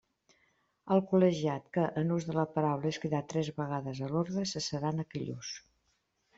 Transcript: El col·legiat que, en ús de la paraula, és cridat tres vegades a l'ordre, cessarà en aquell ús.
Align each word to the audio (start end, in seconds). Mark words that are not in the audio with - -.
El 0.95 1.01
col·legiat 1.11 1.67
que, 1.77 1.83
en 2.01 2.15
ús 2.15 2.25
de 2.31 2.35
la 2.39 2.47
paraula, 2.57 2.91
és 2.95 2.99
cridat 3.05 3.29
tres 3.35 3.53
vegades 3.61 4.03
a 4.09 4.13
l'ordre, 4.17 4.49
cessarà 4.57 4.97
en 4.97 5.05
aquell 5.09 5.33
ús. 5.39 5.57